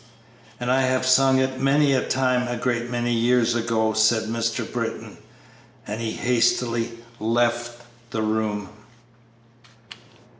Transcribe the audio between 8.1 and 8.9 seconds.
room.